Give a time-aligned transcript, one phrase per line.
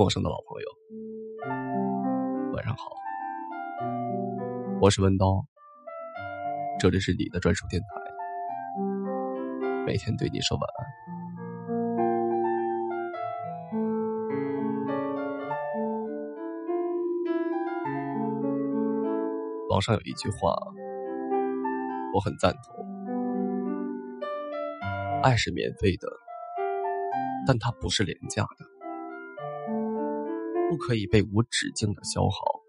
[0.00, 0.66] 陌生的老朋友，
[2.54, 2.90] 晚上好，
[4.80, 5.44] 我是文刀，
[6.78, 7.88] 这里是你的专属电台，
[9.84, 10.86] 每天对你说晚安。
[19.68, 20.56] 网上有一句话，
[22.14, 22.86] 我很赞同：
[25.22, 26.08] 爱是免费的，
[27.46, 28.69] 但它不是廉价的。
[30.70, 32.62] 不可以被无止境的消耗。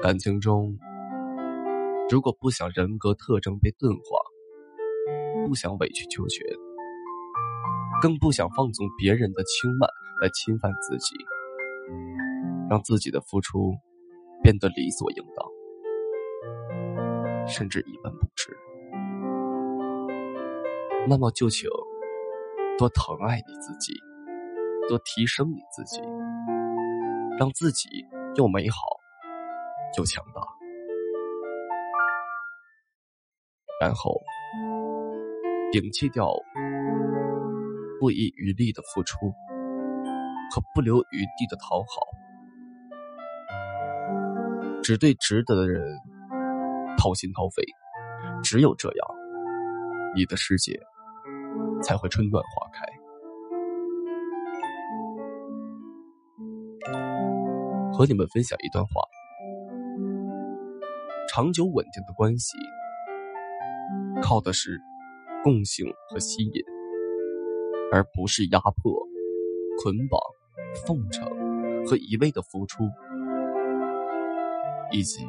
[0.00, 0.78] 感情中，
[2.08, 4.00] 如果不想人格特征被钝化，
[5.46, 6.46] 不想委曲求全，
[8.00, 9.90] 更不想放纵别人的轻慢
[10.22, 11.14] 来侵犯自己，
[12.70, 13.74] 让自己的付出
[14.42, 15.46] 变得理所应当，
[17.46, 18.56] 甚至一文不值，
[21.06, 21.68] 那么就请
[22.78, 23.92] 多疼爱你自己。
[24.88, 26.00] 多提升你自己，
[27.38, 27.88] 让自己
[28.36, 28.76] 又美好
[29.98, 30.42] 又强大，
[33.80, 34.20] 然后
[35.72, 36.32] 摒弃掉
[38.00, 39.16] 不遗余力的付出
[40.50, 41.86] 和不留余地的讨好，
[44.82, 45.98] 只对值得的人
[46.96, 47.62] 掏心掏肺。
[48.42, 49.08] 只有这样，
[50.16, 50.80] 你的世界
[51.82, 52.86] 才会春暖花开。
[57.92, 59.02] 和你们分享一段话：
[61.28, 62.56] 长久稳定的关系，
[64.22, 64.80] 靠的是
[65.42, 66.62] 共性和吸引，
[67.92, 69.06] 而不是压迫、
[69.82, 70.20] 捆绑、
[70.86, 71.26] 奉承
[71.86, 72.84] 和一味的付出，
[74.92, 75.24] 以及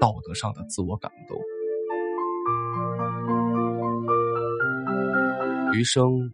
[0.00, 1.38] 道德上的自我感动。
[5.74, 6.32] 余生，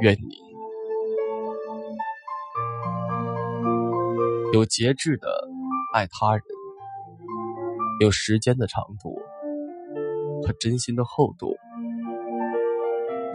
[0.00, 0.43] 愿你。
[4.54, 5.28] 有节制的
[5.92, 6.44] 爱他人，
[7.98, 9.20] 有时间的长度
[10.46, 11.56] 和真心的厚度，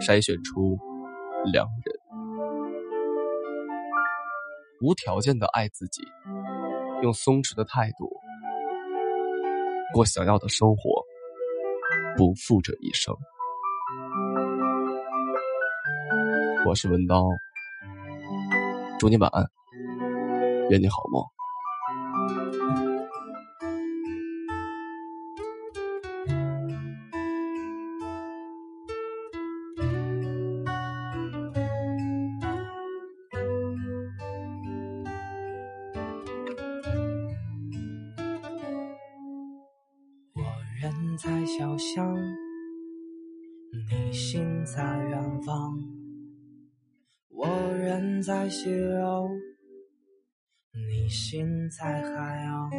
[0.00, 0.78] 筛选出
[1.52, 1.94] 良人，
[4.80, 6.00] 无条件的爱自己，
[7.02, 8.10] 用松弛的态度
[9.92, 11.04] 过想要的生活，
[12.16, 13.14] 不负这一生。
[16.64, 17.26] 我是文刀，
[18.98, 19.44] 祝你晚安。
[20.70, 21.20] 愿你好梦。
[40.34, 40.42] 我
[40.80, 42.14] 人在小巷，
[43.72, 45.80] 你心在远方。
[47.30, 49.28] 我人在西楼。
[50.72, 52.70] 你心在海洋，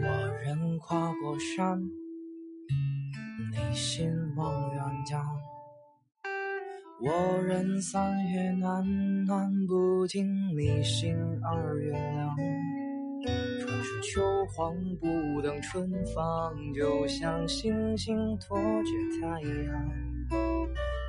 [0.00, 0.08] 我
[0.42, 1.78] 人跨过山，
[3.52, 5.22] 你心望远江。
[7.02, 8.82] 我人三月暖
[9.26, 10.26] 暖不听，
[10.56, 12.34] 你心二月凉。
[13.60, 19.92] 可是秋黄不等春放，就像星星托着太阳。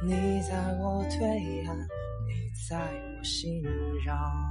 [0.06, 1.88] 你在我对岸，
[2.28, 2.78] 你在
[3.18, 3.64] 我心
[4.04, 4.50] 上。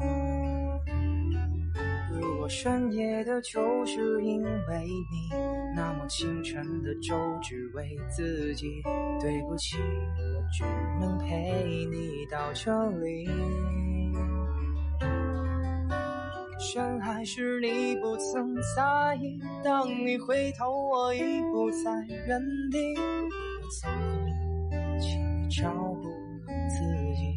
[2.12, 5.36] 如果深夜的就是因为你，
[5.74, 8.82] 那么清晨的粥只为自己。
[9.20, 10.64] 对不起，我只
[11.00, 13.28] 能陪你到这里。
[16.58, 21.90] 深爱时你不曾在意，当你回头，我已不在
[22.26, 22.94] 原地。
[22.96, 23.90] 我曾
[24.70, 26.08] 和请你照顾
[26.46, 26.76] 好自
[27.16, 27.36] 己。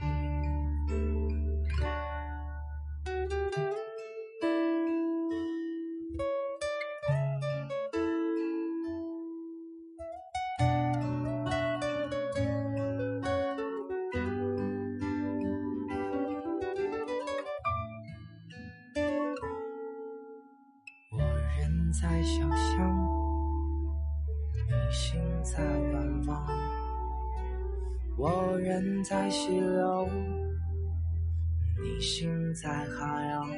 [21.99, 23.07] 在小巷，
[24.67, 26.45] 你心在远方。
[28.15, 30.07] 我人在西楼，
[31.81, 33.49] 你心在海洋。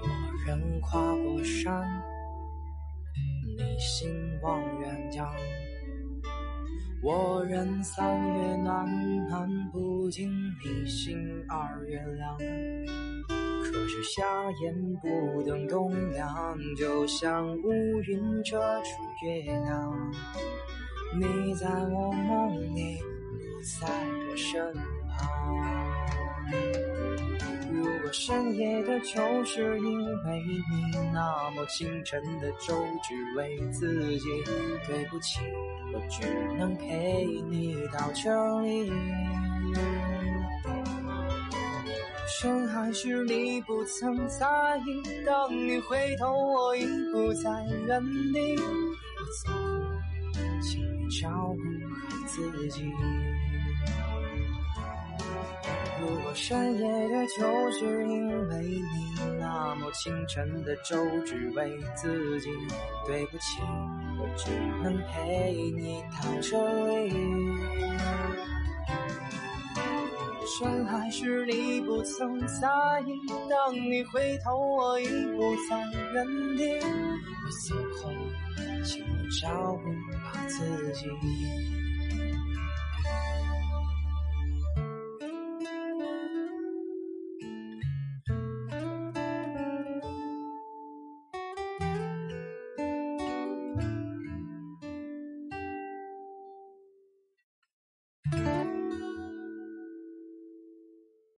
[0.00, 0.08] 我
[0.46, 1.86] 人跨过山，
[3.58, 4.10] 你心
[4.40, 5.30] 望远江。
[7.02, 10.32] 我人三月暖暖不尽，
[10.64, 11.18] 你心
[11.50, 12.38] 二月凉。
[13.94, 14.22] 是夏
[14.52, 14.72] 夜
[15.02, 17.70] 不等冬凉，就像乌
[18.06, 18.88] 云遮住
[19.22, 20.12] 月亮。
[21.20, 23.86] 你在我梦里，不在
[24.30, 24.74] 我身
[25.10, 25.54] 旁。
[27.70, 34.26] 如果深夜的酒是因为你，那么清晨的粥只为自己。
[34.86, 35.40] 对不起，
[35.92, 38.90] 我只能陪你到这里。
[42.34, 44.46] 深海时你不曾在
[44.78, 46.82] 意，当你回头，我已
[47.12, 47.50] 不在
[47.86, 48.02] 原
[48.32, 48.56] 地。
[48.56, 48.62] 我
[49.44, 49.54] 走后，
[50.62, 51.62] 请你照顾
[51.94, 52.90] 好自己。
[56.00, 60.96] 如果深夜的酒是因为你，那么清晨的粥
[61.26, 62.48] 只为自己。
[63.06, 63.60] 对不起，
[64.18, 64.50] 我只
[64.82, 67.12] 能陪你到这里。
[70.44, 73.14] 深爱时你不曾在意，
[73.48, 75.78] 当你回头，我已不在
[76.12, 76.84] 原地。
[76.84, 78.10] 我走后，
[78.84, 79.88] 请你照顾
[80.20, 81.06] 好自己。